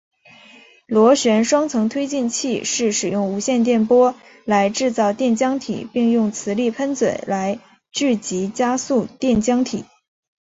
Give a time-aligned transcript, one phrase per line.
[0.87, 7.59] 螺旋双层推进器是使用无线电波来制造电浆体并用磁力喷嘴来
[7.91, 9.85] 聚集加速电浆体。